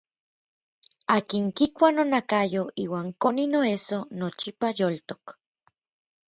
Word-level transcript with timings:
Akin 1.15 1.45
kikua 1.57 1.89
nonakayo 1.95 2.63
iuan 2.83 3.07
koni 3.21 3.43
noesso 3.53 3.97
nochipa 4.19 4.67
yoltok. 4.79 5.23